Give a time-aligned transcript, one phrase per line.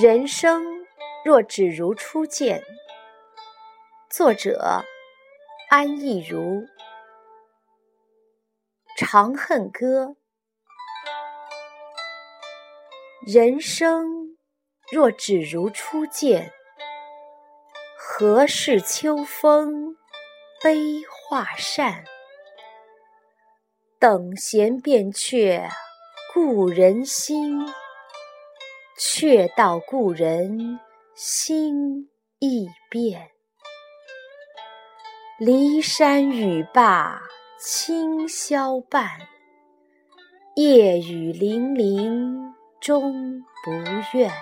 [0.00, 0.62] 人生
[1.24, 2.62] 若只如初见。
[4.08, 4.84] 作者：
[5.70, 6.38] 安意如。
[8.96, 10.04] 《长恨歌》：
[13.26, 14.36] 人生
[14.92, 16.52] 若只如初见，
[17.98, 19.96] 何事秋风
[20.62, 22.04] 悲画扇？
[23.98, 25.68] 等闲变却
[26.32, 27.66] 故人心。
[29.00, 30.80] 却道故人
[31.14, 33.30] 心易变，
[35.38, 37.22] 骊山语罢
[37.60, 39.08] 清宵半，
[40.56, 43.70] 夜雨霖铃终不
[44.18, 44.32] 怨。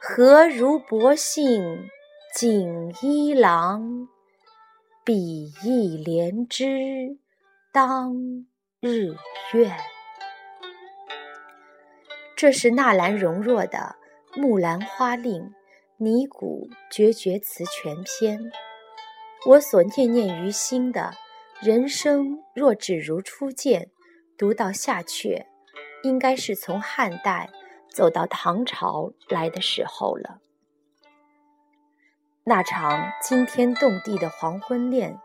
[0.00, 1.88] 何如薄幸
[2.34, 4.08] 锦衣郎，
[5.04, 7.16] 比翼连枝
[7.72, 8.16] 当
[8.80, 9.14] 日
[9.52, 9.97] 愿。
[12.38, 13.96] 这是纳兰容若的
[14.40, 15.42] 《木兰花令·
[15.96, 18.38] 拟古绝绝词全篇》。
[19.44, 21.14] 我所念念于心的
[21.60, 23.90] “人生若只如初见”，
[24.38, 25.46] 读到下阙，
[26.04, 27.50] 应该是从汉代
[27.92, 30.38] 走到唐朝来的时候了。
[32.44, 35.18] 那场惊天动地的黄昏恋，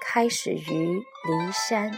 [0.00, 1.92] 开始于骊山。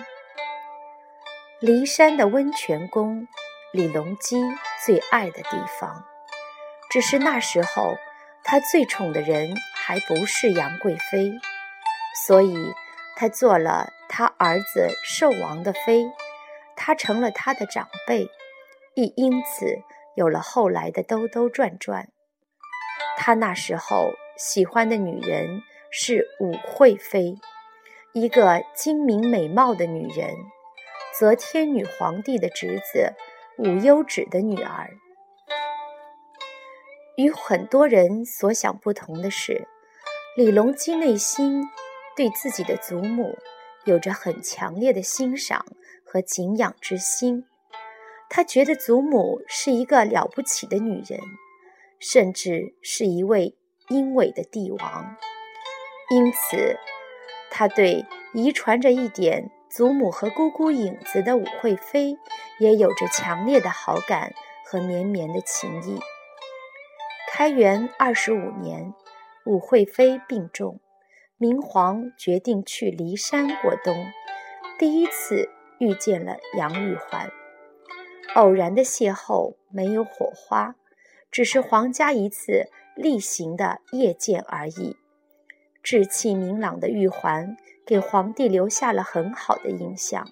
[1.61, 3.29] 骊山的温泉宫。
[3.73, 4.37] 李隆基
[4.85, 6.05] 最爱的地方，
[6.89, 7.97] 只是那时候
[8.43, 11.33] 他最宠的人还不是杨贵妃，
[12.27, 12.57] 所以
[13.17, 16.07] 他做了他儿子寿王的妃，
[16.75, 18.29] 他成了他的长辈，
[18.95, 19.79] 亦因此
[20.15, 22.09] 有了后来的兜兜转转。
[23.19, 27.35] 他那时候喜欢的女人是武惠妃，
[28.13, 30.35] 一个精明美貌的女人，
[31.19, 33.15] 则天女皇帝的侄子。
[33.59, 34.91] 武攸止的女儿，
[37.17, 39.67] 与很多人所想不同的是，
[40.37, 41.65] 李隆基内心
[42.15, 43.39] 对自己的祖母
[43.87, 45.65] 有着很强烈的欣赏
[46.05, 47.47] 和敬仰之心。
[48.29, 51.19] 他觉得祖母是一个了不起的女人，
[51.99, 53.57] 甚至是一位
[53.89, 55.17] 英伟的帝王。
[56.11, 56.79] 因此，
[57.51, 58.05] 他对
[58.35, 59.51] 遗传着一点。
[59.69, 62.17] 祖母和姑姑影子的武惠妃
[62.59, 64.33] 也有着强烈的好感
[64.65, 65.99] 和绵绵的情谊。
[67.33, 68.95] 开元二十五年，
[69.45, 70.81] 武惠妃病重，
[71.37, 74.07] 明皇决定去骊山过冬，
[74.79, 77.31] 第一次遇见了杨玉环。
[78.35, 80.77] 偶然的邂逅，没有火花，
[81.31, 84.97] 只是皇家一次例行的夜见而已。
[85.83, 87.57] 志气明朗的玉环。
[87.87, 90.29] 给皇帝留下了很好的印象。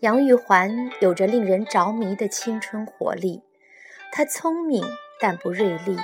[0.00, 3.42] 杨玉环有着令人着迷的青春活力，
[4.12, 4.84] 她聪明
[5.18, 5.96] 但不锐利，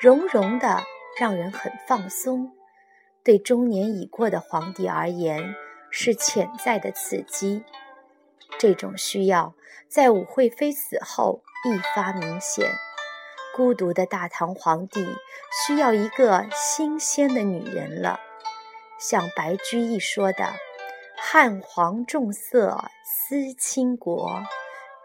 [0.00, 0.82] 融融的
[1.20, 2.52] 让人很放松。
[3.22, 5.54] 对中年已过的皇帝而言，
[5.90, 7.62] 是潜在的刺激。
[8.58, 9.54] 这种需要
[9.86, 12.70] 在武惠妃死后愈发明显。
[13.54, 15.04] 孤独的大唐皇帝
[15.66, 18.20] 需要一个新鲜的女人了。
[18.98, 20.54] 像白居易说的
[21.16, 24.42] ：“汉皇重色思倾国，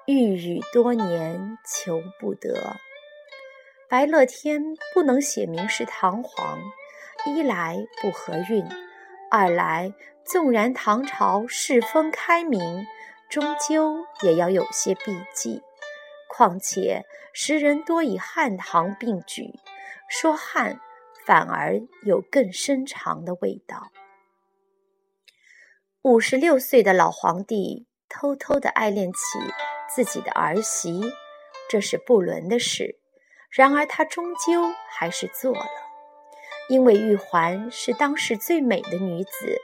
[0.07, 2.77] 御宇多年求不得。”
[3.89, 4.63] 白乐天
[4.93, 6.59] 不能写明是唐皇，
[7.25, 8.65] 一来不合韵，
[9.29, 12.85] 二来纵然唐朝世风开明，
[13.29, 15.61] 终究也要有些避忌。
[16.29, 17.03] 况且
[17.33, 19.59] 时人多以汉唐并举，
[20.07, 20.79] 说汉。
[21.25, 23.91] 反而有更深长的味道。
[26.01, 29.19] 五十六岁的老皇帝偷偷的爱恋起
[29.93, 31.01] 自己的儿媳，
[31.69, 32.97] 这是不伦的事。
[33.49, 35.65] 然而他终究还是做了，
[36.69, 39.57] 因为玉环是当时最美的女子，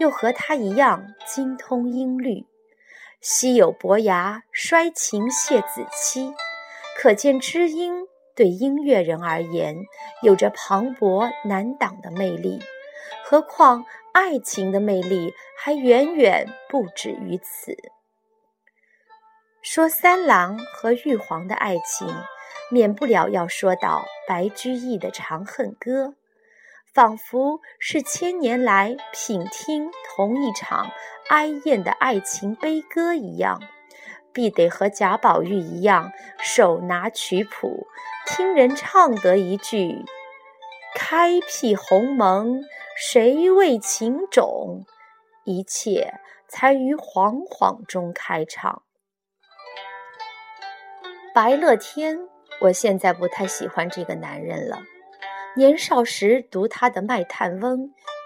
[0.00, 2.44] 又和她一样精通音律。
[3.20, 6.34] 昔有伯牙摔琴谢子期，
[6.96, 8.08] 可见知音。
[8.38, 9.84] 对音乐人而言，
[10.22, 12.60] 有着磅礴难挡的魅力。
[13.24, 17.76] 何况爱情的魅力还远远不止于此。
[19.60, 22.06] 说三郎和玉皇的爱情，
[22.70, 26.04] 免不了要说到白居易的《长恨歌》，
[26.94, 30.92] 仿佛是千年来品听同一场
[31.28, 33.60] 哀艳的爱情悲歌一样。
[34.32, 37.86] 必得和贾宝玉一样，手拿曲谱，
[38.26, 40.04] 听人唱得一句
[40.94, 42.62] “开辟鸿蒙，
[42.96, 44.84] 谁为情种”，
[45.44, 46.14] 一切
[46.48, 48.82] 才于惶惶中开场。
[51.34, 52.18] 白乐天
[52.60, 54.82] 我现在不太喜欢这个男人了。
[55.56, 57.78] 年少时读他的《卖炭翁》，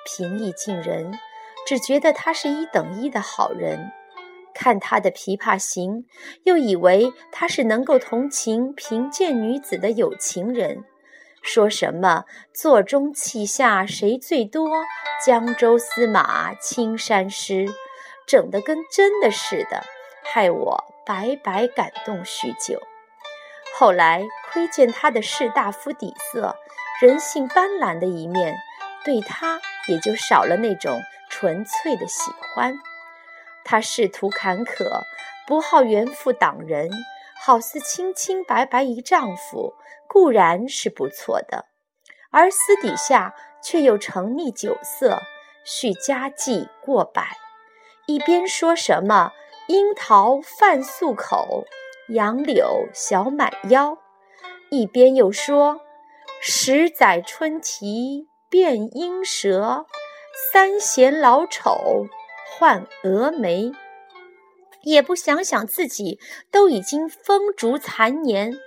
[0.05, 1.19] 平易近人，
[1.66, 3.93] 只觉得他是一等一的好人。
[4.54, 5.93] 看他的《琵琶行》，
[6.44, 10.84] 又以为他是能够同情贫贱女子的有情人。
[11.43, 14.69] 说什么座中泣下谁最多？
[15.25, 17.66] 江州司马青衫湿，
[18.26, 19.82] 整得跟真的似的，
[20.22, 22.81] 害我白白感动许久。
[23.78, 24.22] 后来
[24.52, 26.55] 窥见他的士大夫底色，
[27.00, 28.55] 人性斑斓的一面，
[29.05, 32.72] 对他也就少了那种纯粹的喜欢。
[33.64, 35.03] 他仕途坎坷，
[35.47, 36.91] 不好缘妇党人，
[37.44, 39.75] 好似清清白白一丈夫，
[40.06, 41.67] 固然是不错的，
[42.31, 45.20] 而私底下却又沉溺酒色，
[45.64, 47.37] 续家计过百，
[48.06, 49.32] 一边说什么
[49.69, 51.65] 樱桃饭素口。
[52.08, 53.97] 杨柳小满腰，
[54.70, 55.81] 一边又说
[56.43, 59.87] ：“十载春啼变莺舌，
[60.53, 62.06] 三弦老丑
[62.58, 63.72] 换蛾眉。”
[64.82, 66.19] 也不想想自己
[66.50, 68.58] 都已经风烛残年，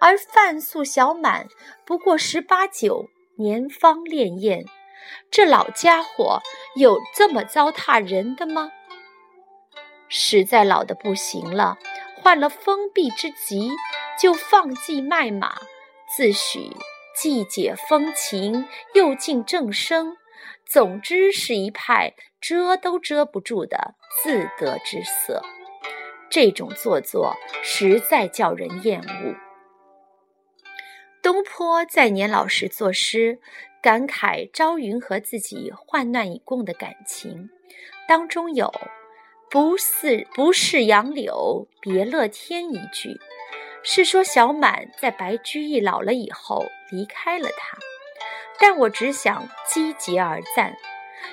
[0.00, 1.48] 而范素小满
[1.84, 4.64] 不过十八九，年方潋滟。
[5.30, 6.40] 这老家伙
[6.76, 8.70] 有这么糟蹋人的吗？
[10.08, 11.76] 实在老的不行了。
[12.22, 13.70] 患了封闭之疾，
[14.18, 15.60] 就放弃卖马，
[16.16, 16.70] 自诩
[17.20, 20.16] 既解风情，又尽正声。
[20.66, 25.42] 总之是一派遮都遮不住的自得之色。
[26.30, 29.34] 这种做作实在叫人厌恶。
[31.22, 33.38] 东坡在年老时作诗，
[33.80, 37.48] 感慨朝云和自己患难与共的感情，
[38.08, 38.72] 当中有。
[39.50, 43.16] 不似不是杨柳别乐天一句，
[43.84, 47.78] 是说小满在白居易老了以后离开了他。
[48.60, 50.76] 但我只想击节而赞：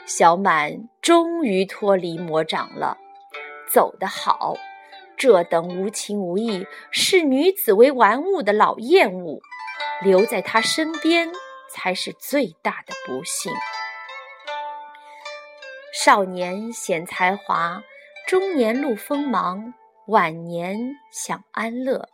[0.06, 2.98] 小满终于脱离魔掌了，
[3.68, 4.56] 走得好！
[5.18, 9.40] 这等无情无义、视女子为玩物的老厌恶，
[10.02, 11.32] 留在他身边
[11.70, 13.54] 才是最大的不幸。
[15.94, 17.84] 少年显才华。
[18.28, 19.74] 中年露锋芒，
[20.08, 22.08] 晚年享安乐。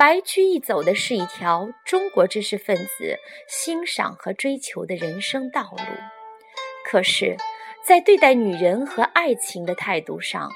[0.00, 5.84] 白居易走的是一条中国知识分子欣赏和追求的人生道路。
[6.86, 7.36] 可是，
[7.84, 10.50] 在对待女人和爱情的态度上，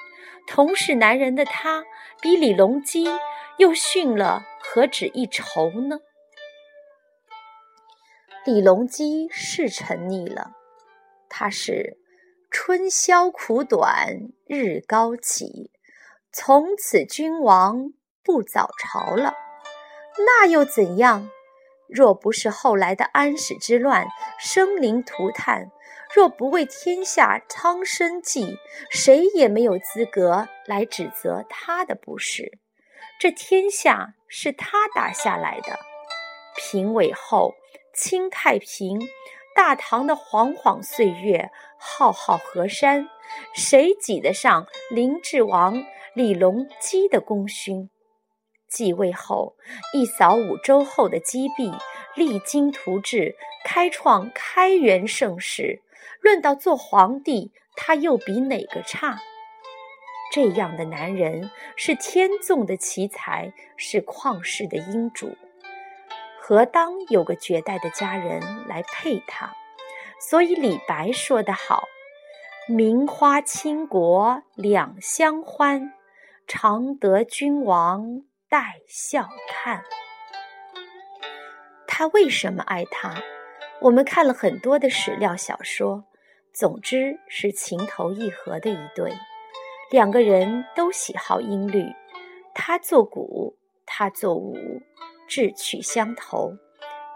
[0.47, 1.85] 同是男人的他，
[2.23, 3.05] 比李隆基
[3.59, 5.99] 又逊了何止一筹呢？
[8.47, 10.53] 李隆基是沉溺了，
[11.29, 11.99] 他是。
[12.51, 15.71] 春宵苦短日高起，
[16.33, 17.93] 从此君王
[18.25, 19.35] 不早朝了。
[20.19, 21.29] 那又怎样？
[21.87, 25.71] 若不是后来的安史之乱生灵涂炭，
[26.15, 28.57] 若不为天下苍生计，
[28.91, 32.59] 谁也没有资格来指责他的不是。
[33.21, 35.79] 这天下是他打下来的。
[36.57, 37.55] 平尾后，
[37.95, 39.01] 清太平。
[39.55, 43.09] 大唐的煌煌岁月，浩浩河山，
[43.55, 45.85] 谁挤得上林志王
[46.15, 47.89] 李隆基的功勋？
[48.75, 49.55] 继位后，
[49.93, 51.71] 一扫五周后的积弊，
[52.17, 55.81] 励精图治，开创开元盛世。
[56.21, 59.21] 论到做皇帝，他又比哪个差？
[60.33, 65.37] 这样的男人是天纵的奇才，是旷世的英主。
[66.41, 69.55] 何当有个绝代的佳人来配他？
[70.19, 71.85] 所以李白说得好
[72.67, 75.93] ：“名花倾国两相欢，
[76.47, 78.23] 常得君王
[78.55, 79.83] 带笑看。”
[81.89, 83.21] 他为什么爱她？
[83.81, 86.05] 我们看了很多的史料小说，
[86.53, 89.13] 总之是情投意合的一对，
[89.91, 91.93] 两个人都喜好音律，
[92.55, 93.57] 他作鼓。
[93.87, 94.57] 他作舞，
[95.29, 96.53] 志趣相投。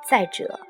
[0.04, 0.60] 再者，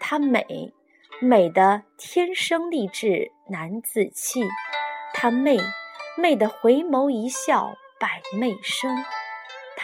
[0.00, 0.72] 她美，
[1.20, 4.42] 美的天生丽质难自弃。
[5.12, 5.58] 她媚，
[6.16, 8.96] 媚的回眸一笑百媚生。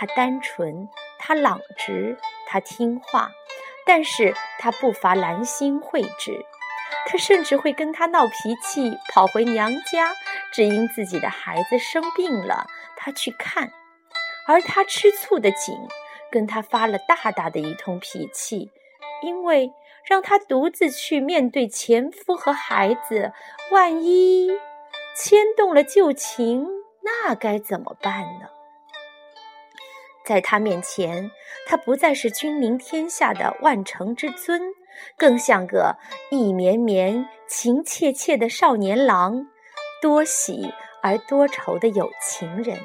[0.00, 0.88] 他单纯，
[1.18, 2.16] 他朗直，
[2.46, 3.30] 他听话，
[3.84, 6.42] 但是他不乏兰心慧质。
[7.04, 10.14] 他甚至会跟他闹脾气，跑回娘家，
[10.54, 12.66] 只因自己的孩子生病了，
[12.96, 13.70] 他去看。
[14.46, 15.76] 而他吃醋的紧，
[16.30, 18.70] 跟他发了大大的一通脾气，
[19.20, 19.70] 因为
[20.06, 23.34] 让他独自去面对前夫和孩子，
[23.70, 24.48] 万一
[25.14, 26.66] 牵动了旧情，
[27.02, 28.48] 那该怎么办呢？
[30.30, 31.28] 在他面前，
[31.66, 34.62] 他不再是君临天下的万乘之尊，
[35.16, 35.96] 更像个
[36.30, 39.48] 意绵绵、情切切的少年郎，
[40.00, 40.72] 多喜
[41.02, 42.78] 而多愁的有情人。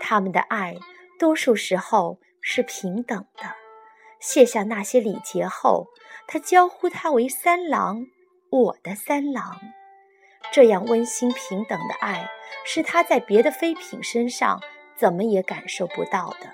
[0.00, 0.76] 他们的爱，
[1.18, 3.44] 多数时候是平等的。
[4.18, 5.88] 卸下那些礼节后，
[6.26, 8.06] 他交呼他为三郎，
[8.48, 9.60] 我的三郎。
[10.50, 12.30] 这样温馨平等的爱，
[12.64, 14.58] 是他在别的妃嫔身上
[14.96, 16.50] 怎么也感受不到的。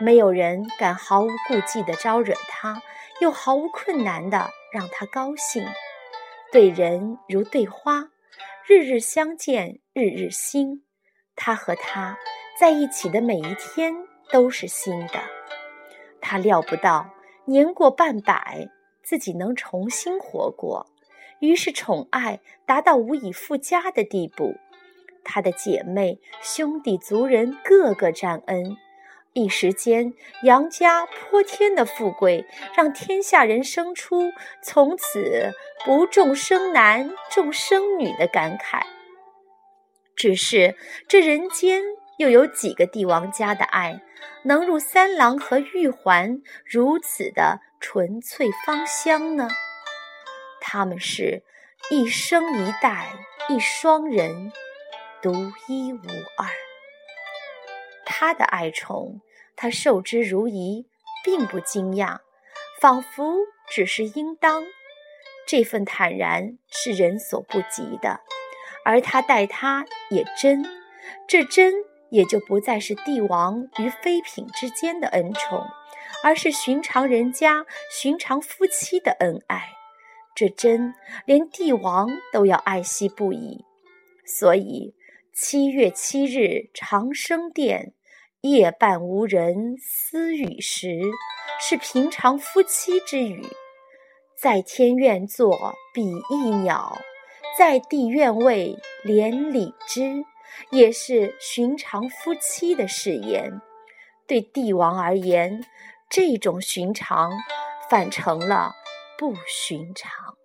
[0.00, 2.80] 没有人敢毫无顾忌地招惹他，
[3.20, 5.66] 又毫无困难地让他高兴。
[6.52, 8.08] 对人如对花，
[8.66, 10.84] 日日相见，日日新。
[11.34, 12.16] 他和他
[12.58, 13.94] 在一起的每一天
[14.30, 15.20] 都是新的。
[16.20, 17.10] 他料不到
[17.44, 18.68] 年过半百，
[19.02, 20.86] 自己能重新活过。
[21.40, 24.56] 于是宠爱达到无以复加的地步，
[25.30, 28.78] 他的姐妹、兄弟、族人个个沾恩。
[29.34, 34.32] 一时间，杨家泼天的富贵，让天下人生出
[34.64, 35.52] 从此
[35.84, 38.80] 不重生男，重生女的感慨。
[40.16, 40.74] 只是
[41.06, 41.82] 这人间
[42.16, 44.00] 又有几个帝王家的爱，
[44.44, 49.48] 能如三郎和玉环如此的纯粹芳香呢？
[50.60, 51.44] 他们是
[51.90, 53.12] 一生一代
[53.48, 54.50] 一双人，
[55.22, 55.32] 独
[55.66, 56.06] 一无
[56.36, 56.48] 二。
[58.04, 59.20] 他的爱宠，
[59.56, 60.86] 他受之如饴，
[61.24, 62.18] 并不惊讶，
[62.80, 63.34] 仿佛
[63.68, 64.64] 只是应当。
[65.46, 68.20] 这份坦然是人所不及的，
[68.84, 70.64] 而他待他也真，
[71.26, 71.74] 这真
[72.10, 75.66] 也就不再是帝王与妃嫔之间的恩宠，
[76.22, 79.70] 而是寻常人家、寻常夫妻的恩爱。
[80.34, 80.94] 这真
[81.24, 83.64] 连帝王都要爱惜不已，
[84.24, 84.94] 所以
[85.40, 87.94] 七月七日长生殿，
[88.40, 91.00] 夜半无人私语时，
[91.60, 93.46] 是平常夫妻之语；
[94.36, 96.98] 在天愿作比翼鸟，
[97.56, 100.24] 在地愿为连理枝，
[100.72, 103.60] 也是寻常夫妻的誓言。
[104.26, 105.64] 对帝王而言，
[106.10, 107.30] 这种寻常
[107.88, 108.72] 反成了。
[109.16, 110.37] 不寻常，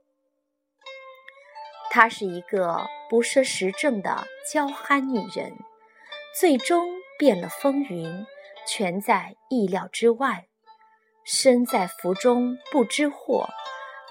[1.96, 5.54] 她是一个不涉时政的娇憨女人，
[6.40, 8.26] 最终变了风云，
[8.66, 10.48] 全在意料之外。
[11.24, 13.48] 身在福中不知祸，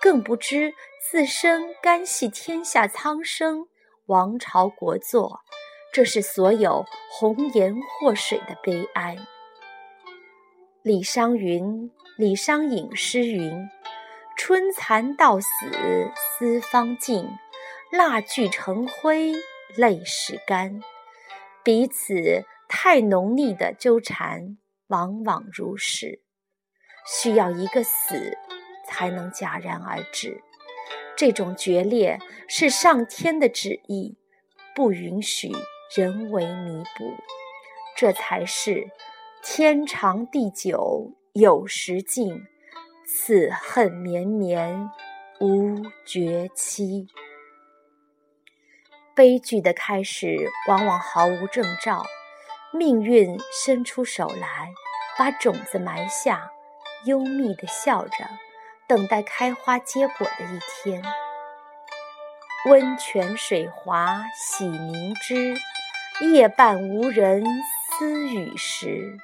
[0.00, 0.72] 更不知
[1.10, 3.66] 自身干系天下苍生、
[4.06, 5.40] 王朝国祚，
[5.92, 9.16] 这是所有红颜祸水的悲哀。
[10.82, 13.68] 李商云、李商隐诗云。
[14.36, 15.48] 春蚕到死
[16.16, 17.28] 丝方尽，
[17.92, 19.34] 蜡炬成灰
[19.76, 20.80] 泪始干。
[21.62, 24.56] 彼此太浓腻的纠缠，
[24.86, 26.22] 往往如是，
[27.06, 28.38] 需要一个死
[28.88, 30.42] 才能戛然而止。
[31.14, 32.18] 这种决裂
[32.48, 34.16] 是上天的旨意，
[34.74, 35.52] 不允许
[35.94, 37.12] 人为弥补。
[37.94, 38.88] 这才是
[39.44, 42.42] 天长地久有时尽。
[43.04, 44.88] 此恨绵绵
[45.38, 47.06] 无绝期。
[49.14, 52.06] 悲剧的开始往往毫无征兆，
[52.72, 54.72] 命运伸出手来，
[55.18, 56.50] 把种子埋下，
[57.04, 58.26] 幽密地笑着，
[58.86, 61.02] 等待开花结果的一天。
[62.66, 65.56] 温泉水滑洗凝脂，
[66.20, 67.44] 夜半无人
[67.90, 69.18] 私语时。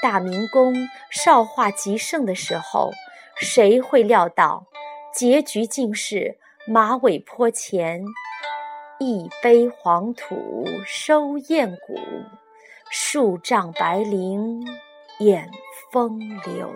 [0.00, 0.74] 大明宫
[1.10, 2.92] 少华极盛的时候，
[3.36, 4.66] 谁会料到
[5.12, 8.04] 结局竟是马尾坡前
[8.98, 11.98] 一杯黄土收雁骨，
[12.90, 14.66] 数丈白绫
[15.18, 15.50] 掩
[15.92, 16.74] 风流。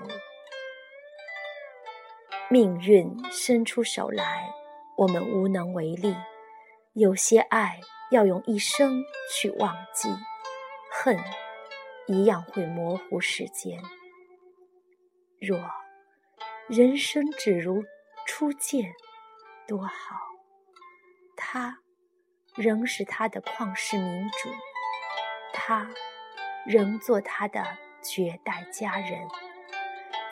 [2.51, 4.53] 命运伸出手来，
[4.99, 6.15] 我们无能为力。
[6.93, 10.09] 有些爱要用一生去忘记，
[10.93, 11.17] 恨。
[12.07, 13.81] 一样会模糊时间。
[15.41, 15.59] 若
[16.67, 17.85] 人生只如
[18.27, 18.93] 初见，
[19.69, 20.17] 多好！
[21.37, 21.79] 他
[22.57, 24.51] 仍是他的旷世明主，
[25.53, 25.89] 他
[26.67, 27.65] 仍做他的
[28.03, 29.29] 绝代佳人。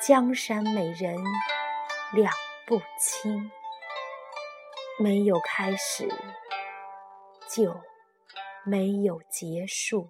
[0.00, 1.16] 江山美人
[2.12, 2.32] 两
[2.66, 3.50] 不清，
[4.98, 6.08] 没有开始，
[7.48, 7.80] 就
[8.64, 10.08] 没有结束。